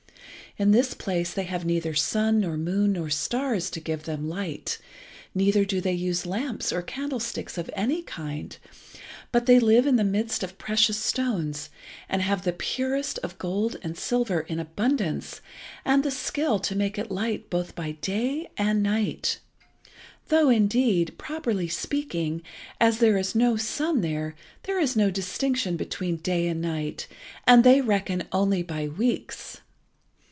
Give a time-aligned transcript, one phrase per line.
[0.57, 4.79] In this place they have neither sun nor moon nor stars to give them light,
[5.33, 8.57] neither do they use lamps or candlesticks of any kind,
[9.31, 11.69] but they live in the midst of precious stones,
[12.09, 15.39] and have the purest of gold and silver in abundance,
[15.85, 19.39] and the skill to make it light both by day and night,
[20.27, 22.41] though indeed, properly speaking,
[22.77, 27.07] as there is no sun there, there is no distinction between day and night,
[27.47, 29.61] and they reckon only by weeks.